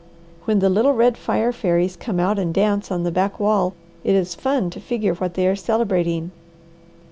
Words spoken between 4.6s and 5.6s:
to figure what they are